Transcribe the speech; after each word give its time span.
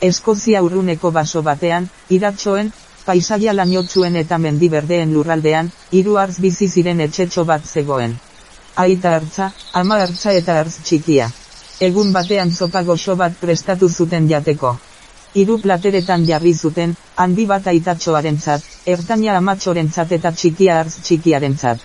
Eskozia 0.00 0.60
urruneko 0.62 1.10
baso 1.10 1.40
batean, 1.42 1.86
iratxoen, 2.12 2.68
paisaia 3.06 3.54
lainotzuen 3.56 4.16
eta 4.20 4.36
mendi 4.38 4.68
berdeen 4.68 5.14
lurraldean, 5.14 5.70
hiru 5.92 6.18
hartz 6.20 6.36
bizi 6.44 6.68
ziren 6.68 7.00
etxetxo 7.00 7.44
bat 7.48 7.64
zegoen. 7.64 8.12
Aita 8.76 9.14
hartza, 9.16 9.50
ama 9.72 9.96
hartza 10.02 10.34
eta 10.36 10.58
hartz 10.60 10.82
txikia. 10.82 11.30
Egun 11.80 12.12
batean 12.12 12.52
zopa 12.52 12.82
goxo 12.82 13.16
bat 13.16 13.40
prestatu 13.40 13.88
zuten 13.88 14.28
jateko. 14.28 14.76
Hiru 15.34 15.58
plateretan 15.64 16.26
jarri 16.28 16.52
zuten, 16.54 16.94
handi 17.16 17.46
bat 17.46 17.66
aitatxoarentzat, 17.72 18.68
ertaina 18.86 19.36
amatxorentzat 19.40 20.12
eta 20.12 20.32
txikia 20.32 20.80
hartz 20.80 20.98
txikiarentzat. 21.00 21.80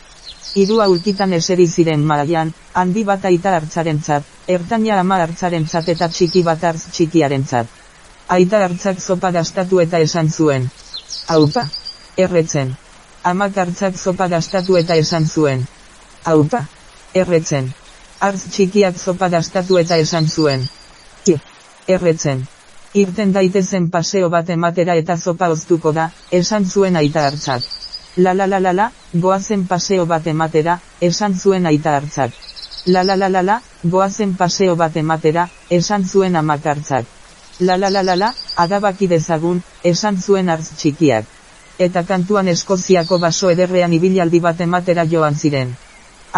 Hiru 0.60 0.82
aulkitan 0.84 1.34
eseri 1.40 1.68
ziren 1.68 2.04
mailan, 2.04 2.52
handi 2.74 3.06
bat 3.08 3.24
aita 3.26 3.56
hartzarentzat, 3.56 4.24
ertaina 4.48 5.00
ama 5.00 5.22
hartzarentzat 5.24 5.94
eta 5.96 6.10
txiki 6.12 6.44
bat 6.44 6.64
hartz 6.64 6.90
txikiarentzat. 6.92 7.81
Aita 8.32 8.62
hartzak 8.64 9.02
zopa 9.04 9.30
gastatu 9.36 9.82
eta 9.84 10.00
esan 10.00 10.30
zuen. 10.32 10.70
Aupa, 11.34 11.66
erretzen. 12.26 12.70
Amak 13.28 13.58
hartzak 13.64 13.98
zopa 14.00 14.28
gastatu 14.32 14.78
eta 14.80 14.96
esan 14.96 15.28
zuen. 15.28 15.66
Aupa, 16.34 16.62
erretzen. 17.24 17.68
Artz 18.30 18.46
txikiak 18.54 18.96
zopa 19.04 19.28
gastatu 19.36 19.82
eta 19.84 20.00
esan 20.06 20.32
zuen. 20.32 20.64
Ki, 21.26 21.36
erretzen. 21.98 22.48
Irten 23.04 23.36
daitezen 23.36 23.92
paseo 23.92 24.32
bat 24.32 24.56
ematera 24.56 24.96
eta 25.04 25.18
zopa 25.18 25.52
oztuko 25.52 25.92
da, 26.00 26.10
esan 26.32 26.64
zuen 26.66 26.96
aita 27.04 27.28
hartzak. 27.28 27.68
La 28.16 28.32
la 28.34 28.48
la 28.48 28.64
la 28.64 28.72
la, 28.80 28.92
goazen 29.14 29.68
paseo 29.68 30.06
bat 30.06 30.28
ematera, 30.28 30.80
esan 31.02 31.36
zuen 31.36 31.68
aita 31.68 31.98
hartzak. 31.98 32.32
La 32.86 33.04
la 33.04 33.20
la 33.20 33.28
la 33.28 33.44
la, 33.44 33.64
goazen 33.84 34.38
paseo 34.40 34.76
bat 34.76 34.96
ematera, 34.96 35.50
esan 35.70 36.08
zuen 36.08 36.40
amak 36.40 36.66
hartzak. 36.66 37.18
La 37.62 37.78
la 37.78 37.92
la 37.92 38.02
la 38.02 38.16
la, 38.16 38.28
adabaki 38.58 39.06
dezagun, 39.08 39.60
esan 39.90 40.16
zuen 40.18 40.48
artz 40.50 40.72
txikiak. 40.80 41.28
Eta 41.88 42.02
kantuan 42.12 42.48
Eskoziako 42.54 43.20
baso 43.22 43.52
ederrean 43.54 43.94
ibilaldi 43.94 44.40
bat 44.42 44.64
ematera 44.66 45.06
joan 45.12 45.38
ziren. 45.38 45.70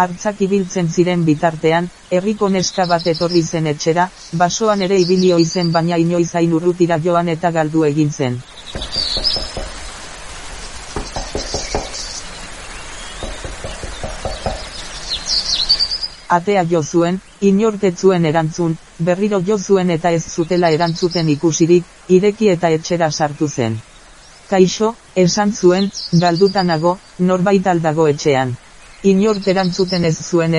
Artzak 0.04 0.42
ibiltzen 0.44 0.90
ziren 0.92 1.24
bitartean, 1.24 1.88
herriko 2.10 2.50
neska 2.52 2.84
bat 2.90 3.08
etorri 3.14 3.40
zen 3.42 3.70
etxera, 3.72 4.10
basoan 4.42 4.82
ere 4.84 4.98
ibilio 5.00 5.38
izen 5.40 5.72
baina 5.72 5.96
inoiz 6.04 6.28
hain 6.34 6.52
urrutira 6.60 7.00
joan 7.08 7.32
eta 7.38 7.54
galdu 7.56 7.86
egin 7.88 8.12
zen. 8.12 8.36
Atea 16.28 16.64
jo 16.70 16.82
zuen, 16.82 17.20
inortetzuen 17.40 18.24
erantzun, 18.26 18.76
berriro 18.98 19.40
jo 19.46 19.58
zuen 19.58 19.90
eta 19.90 20.10
ez 20.10 20.22
zutela 20.24 20.70
erantzuten 20.70 21.28
ikusirik, 21.28 21.84
ireki 22.08 22.48
eta 22.48 22.70
etxera 22.70 23.10
sartu 23.10 23.48
zen. 23.48 23.76
Kaixo, 24.48 24.94
esan 25.16 25.52
zuen, 25.52 25.90
galdutanago, 26.12 26.98
norbait 27.18 27.66
aldago 27.66 28.08
etxean. 28.08 28.56
Inort 29.02 29.48
erantzuten 29.48 30.04
ez 30.04 30.16
zuen 30.22 30.54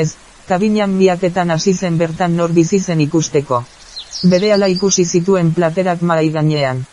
kabinan 0.47 0.93
miaketan 0.97 1.51
hasi 1.51 1.73
zen 1.73 1.97
bertan 1.97 2.35
nor 2.37 2.53
bizi 2.53 2.79
zen 2.79 3.01
ikusteko. 3.01 3.63
Berehala 4.23 4.67
ikusi 4.67 5.05
zituen 5.05 5.53
platerak 5.53 6.01
mahai 6.01 6.29
gainean. 6.29 6.85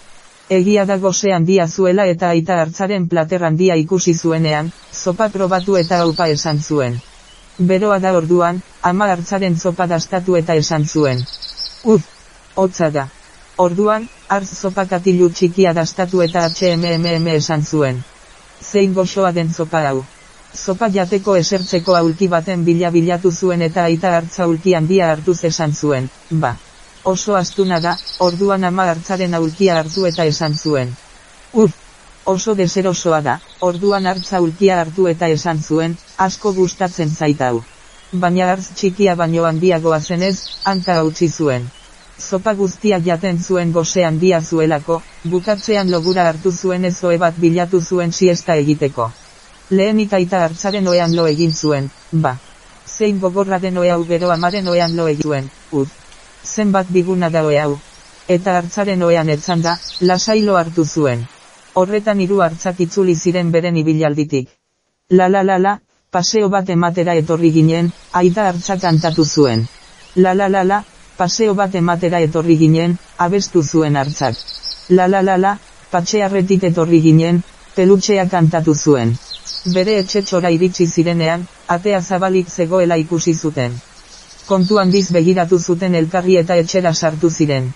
Egia 0.49 0.85
da 0.85 0.97
goze 0.99 1.33
handia 1.33 1.69
zuela 1.69 2.07
eta 2.07 2.29
aita 2.29 2.61
hartzaren 2.61 3.09
plater 3.09 3.45
handia 3.45 3.77
ikusi 3.77 4.15
zuenean, 4.15 4.73
zopa 4.93 5.29
probatu 5.29 5.77
eta 5.77 6.01
haupa 6.05 6.29
esan 6.29 6.61
zuen. 6.61 7.01
Beroa 7.59 7.99
da 8.01 8.13
orduan, 8.17 8.63
ama 8.83 9.07
hartzaren 9.13 9.57
zopa 9.61 9.87
dastatu 9.87 10.37
eta 10.37 10.55
esan 10.55 10.87
zuen. 10.89 11.19
Uf, 11.85 12.07
hotza 12.57 12.89
da. 12.91 13.09
Orduan, 13.61 14.07
hartz 14.29 14.55
zopa 14.57 14.87
katilu 14.89 15.29
txikia 15.31 15.75
dastatu 15.77 16.23
eta 16.25 16.47
HMMM 16.49 17.29
esan 17.35 17.63
zuen. 17.63 18.01
Zein 18.63 18.95
goxoa 18.95 19.33
den 19.37 19.53
zopa 19.53 19.83
hau. 19.89 20.03
Zopa 20.57 20.89
jateko 20.95 21.37
esertzeko 21.37 21.95
aulki 21.99 22.29
baten 22.29 22.65
bila 22.65 22.91
bilatu 22.91 23.33
zuen 23.33 23.63
eta 23.69 23.85
aita 23.85 24.17
hartza 24.17 24.45
aulki 24.45 24.75
handia 24.75 25.11
hartuz 25.13 25.39
esan 25.45 25.73
zuen, 25.73 26.09
ba. 26.31 26.57
Oso 27.05 27.37
astuna 27.37 27.81
da, 27.81 27.97
orduan 28.19 28.65
ama 28.65 28.89
hartzaren 28.91 29.35
aulkia 29.35 29.79
hartu 29.79 30.07
eta 30.07 30.25
esan 30.25 30.55
zuen. 30.57 30.93
Uf, 31.53 31.73
oso 32.25 32.55
deserosoa 32.55 33.21
da, 33.21 33.39
orduan 33.61 34.07
hartza 34.07 34.41
ulkia 34.41 34.81
hartu 34.81 35.07
eta 35.11 35.29
esan 35.29 35.63
zuen, 35.63 35.97
asko 36.17 36.53
gustatzen 36.53 37.11
zaitau. 37.11 37.63
Baina 38.13 38.51
hartz 38.53 38.69
txikia 38.77 39.15
baino 39.17 39.47
handiagoa 39.49 40.01
zenez, 40.01 40.37
hanka 40.65 41.03
utzi 41.05 41.29
zuen. 41.29 41.69
Zopa 42.21 42.53
guztia 42.55 43.01
jaten 43.01 43.39
zuen 43.43 43.73
goze 43.73 44.05
handia 44.05 44.41
zuelako, 44.43 45.01
bukatzean 45.25 45.91
logura 45.91 46.29
hartu 46.29 46.53
zuen 46.53 46.85
ez 46.85 46.97
oe 47.05 47.19
bat 47.19 47.35
bilatu 47.45 47.81
zuen 47.81 48.13
siesta 48.13 48.57
egiteko. 48.57 49.11
Lehenik 49.71 50.13
aita 50.13 50.45
hartzaren 50.45 50.89
oean 50.89 51.17
lo 51.17 51.27
egin 51.27 51.53
zuen, 51.53 51.91
ba. 52.13 52.37
Zein 52.87 53.19
gogorra 53.21 53.59
den 53.59 53.79
oe 53.79 53.91
hau 53.91 54.05
gero 54.05 54.31
amaren 54.31 54.69
oean 54.69 54.97
lo 54.97 55.09
egin 55.09 55.23
zuen. 55.23 55.51
Zenbat 56.45 56.87
biguna 56.91 57.31
da 57.31 57.43
oe 57.49 57.59
hau. 57.59 57.79
Eta 58.29 58.59
hartzaren 58.59 59.03
oean 59.03 59.31
etzan 59.31 59.63
da, 59.63 59.79
lasailo 60.01 60.57
hartu 60.61 60.85
zuen. 60.85 61.25
Horretan 61.75 62.19
hiru 62.21 62.43
hartzak 62.45 62.81
itzuli 62.85 63.15
ziren 63.17 63.51
beren 63.53 63.77
ibilalditik. 63.81 64.49
La 65.19 65.29
la 65.29 65.43
la 65.43 65.57
la, 65.59 65.71
paseo 66.11 66.49
bat 66.53 66.69
ematera 66.75 67.15
etorri 67.21 67.51
ginen, 67.53 67.89
aita 68.21 68.49
hartzak 68.49 68.81
kantatu 68.83 69.25
zuen. 69.25 69.63
La 70.17 70.35
la 70.35 70.49
la 70.49 70.65
la, 70.65 70.83
paseo 71.17 71.55
bat 71.55 71.75
ematera 71.81 72.21
etorri 72.21 72.59
ginen, 72.61 72.97
abestu 73.17 73.63
zuen 73.63 73.97
hartzak. 73.97 74.37
La 74.91 75.07
la 75.09 75.23
la 75.23 75.37
la, 75.45 75.53
patxearretik 75.95 76.67
etorri 76.69 77.01
ginen, 77.07 77.41
pelutxea 77.77 78.27
kantatu 78.29 78.75
zuen. 78.75 79.15
Bere 79.75 79.97
etxetxora 80.03 80.51
iritsi 80.53 80.87
zirenean, 80.87 81.47
atea 81.77 82.03
zabalik 82.03 82.51
zegoela 82.51 83.01
ikusi 83.01 83.35
zuten. 83.35 83.81
Kontu 84.47 84.79
handiz 84.83 85.07
begiratu 85.17 85.59
zuten 85.59 85.95
elkarri 85.95 86.37
eta 86.37 86.61
etxera 86.65 86.93
sartu 86.93 87.31
ziren. 87.31 87.73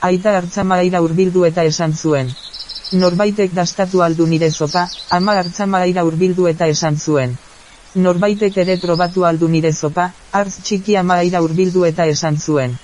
Aita 0.00 0.36
hartza 0.38 0.64
maira 0.64 1.02
urbildu 1.04 1.44
eta 1.44 1.64
esan 1.72 1.92
zuen. 1.92 2.32
Norbaitek 2.94 3.50
dastatu 3.50 4.02
aldu 4.04 4.24
nire 4.30 4.48
zopa, 4.50 4.84
ama 5.16 5.32
hartza 5.40 5.64
maira 5.66 6.04
urbildu 6.06 6.44
eta 6.46 6.66
esan 6.70 6.94
zuen. 6.96 7.32
Norbaitek 8.04 8.58
ere 8.62 8.76
probatu 8.82 9.24
aldu 9.26 9.48
nire 9.54 9.72
zopa, 9.72 10.04
hartz 10.30 10.60
txiki 10.68 10.94
amaira 11.00 11.40
urbildu 11.42 11.82
eta 11.88 12.06
esan 12.12 12.38
zuen. 12.38 12.76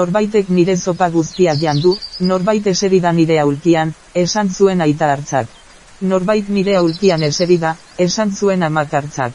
Norbaitek 0.00 0.50
nire 0.56 0.76
zopa 0.76 1.08
guztia 1.18 1.54
jandu, 1.62 1.94
norbait 2.32 2.66
eserida 2.72 3.12
nire 3.20 3.38
aulkian, 3.44 3.94
esan 4.24 4.50
zuen 4.50 4.82
aita 4.88 5.12
hartzak. 5.12 5.54
Norbait 6.00 6.50
nire 6.58 6.76
aulkian 6.82 7.22
eserida, 7.22 7.76
esan 8.08 8.34
zuen 8.34 8.66
amak 8.66 8.98
hartzak. 8.98 9.32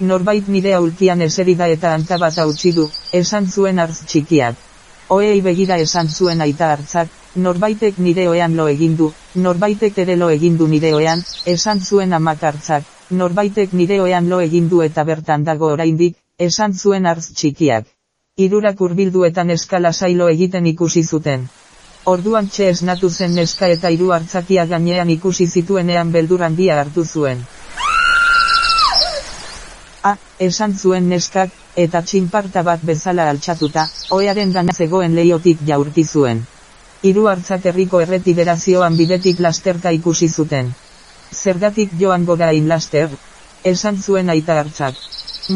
Norbait 0.00 0.48
nire 0.48 0.72
aulkian 0.80 1.20
eserida 1.28 1.68
eta 1.68 1.92
antabat 2.00 2.38
hautsi 2.38 2.72
du, 2.72 2.88
esan 3.12 3.52
zuen 3.52 3.78
hartz 3.78 4.06
txikiak. 4.06 4.68
Oei 5.10 5.40
begira 5.44 5.76
esan 5.84 6.08
zuen 6.08 6.40
aita 6.40 6.72
hartzak, 6.72 7.19
norbaitek 7.36 7.98
nire 7.98 8.28
oean 8.28 8.56
lo 8.56 8.66
egindu, 8.68 9.12
norbaitek 9.34 9.98
ere 9.98 10.16
lo 10.16 10.30
egindu 10.30 10.66
nire 10.66 10.94
oean, 10.94 11.22
esan 11.46 11.80
zuen 11.80 12.12
amak 12.12 12.42
hartzak, 12.42 12.84
norbaitek 13.10 13.72
nire 13.72 14.00
oean 14.00 14.28
lo 14.28 14.40
egindu 14.40 14.82
eta 14.82 15.04
bertan 15.04 15.44
dago 15.44 15.70
oraindik, 15.76 16.16
esan 16.38 16.74
zuen 16.74 17.06
hartz 17.06 17.32
txikiak. 17.32 17.86
Irurak 18.36 18.80
urbildu 18.80 19.24
eta 19.24 19.44
neska 19.44 19.92
sailo 19.92 20.28
egiten 20.28 20.66
ikusi 20.66 21.04
zuten. 21.04 21.48
Orduan 22.04 22.48
txe 22.48 22.68
esnatu 22.70 23.10
zen 23.10 23.34
neska 23.34 23.68
eta 23.68 23.90
hiru 23.90 24.12
hartzakia 24.12 24.66
gainean 24.66 25.10
ikusi 25.10 25.46
zituenean 25.46 26.12
beldur 26.12 26.42
handia 26.42 26.80
hartu 26.80 27.04
zuen. 27.04 27.44
A, 30.02 30.16
esan 30.38 30.74
zuen 30.74 31.08
neskak, 31.08 31.50
eta 31.76 32.02
txinparta 32.02 32.62
bat 32.62 32.80
bezala 32.82 33.28
altxatuta, 33.28 33.86
oearen 34.10 34.52
gana 34.52 34.72
zegoen 34.72 35.14
leiotik 35.14 35.60
jaurti 35.66 36.04
zuen. 36.04 36.46
Hiru 37.08 37.22
hartzak 37.30 37.64
herriko 37.64 38.00
erretiberazioan 38.04 38.96
bidetik 38.96 39.38
lasterka 39.44 39.90
ikusi 39.96 40.26
zuten. 40.28 40.66
Zergatik 41.32 41.94
joan 42.02 42.26
gogain 42.30 42.66
laster? 42.68 43.14
Esan 43.70 43.96
zuen 44.02 44.28
aita 44.34 44.58
hartzak. 44.60 44.98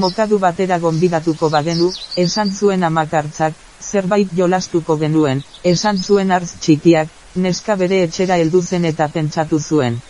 Mokadu 0.05 0.39
batera 0.45 0.79
gonbidatuko 0.85 1.51
bagenu, 1.53 1.91
esan 2.25 2.55
zuen 2.61 2.89
amak 2.89 3.13
hartzak, 3.21 3.61
zerbait 3.91 4.33
jolastuko 4.41 4.97
genuen, 5.05 5.45
esan 5.75 6.01
zuen 6.01 6.33
hartz 6.33 6.51
txikiak, 6.65 7.13
neska 7.37 7.77
bere 7.85 8.01
etxera 8.09 8.41
heldu 8.41 8.63
zen 8.63 8.89
eta 8.95 9.11
pentsatu 9.19 9.61
zuen. 9.61 10.01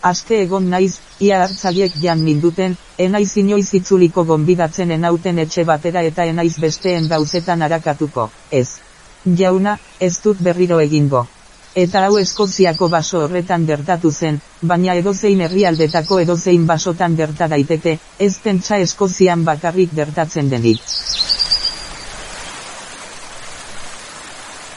Aste 0.00 0.40
egon 0.46 0.72
naiz, 0.72 0.94
ia 1.20 1.44
hartzaiek 1.44 2.00
jan 2.00 2.24
minduten, 2.24 2.80
enaiz 2.96 3.30
inoiz 3.36 3.68
itzuliko 3.82 4.24
gonbidatzen 4.24 4.96
enauten 4.96 5.44
etxe 5.46 5.68
batera 5.68 6.08
eta 6.12 6.24
enaiz 6.24 6.54
besteen 6.66 7.12
gauzetan 7.12 7.62
arakatuko, 7.68 8.30
ez. 8.50 8.87
Jauna, 9.36 9.76
ez 10.00 10.14
dut 10.24 10.40
berriro 10.40 10.80
egingo. 10.80 11.26
Eta 11.74 12.04
hau 12.06 12.16
Eskoziako 12.18 12.88
baso 12.88 13.20
horretan 13.24 13.66
gertatu 13.66 14.10
zen, 14.10 14.38
baina 14.62 14.94
edozein 14.98 15.40
herrialdetako 15.46 16.20
edozein 16.24 16.66
basotan 16.66 17.16
gerta 17.16 17.48
daiteke, 17.48 17.98
ez 18.18 18.34
pentsa 18.44 18.78
Eskozian 18.86 19.44
bakarrik 19.44 19.94
gertatzen 19.94 20.50
denik. 20.50 20.80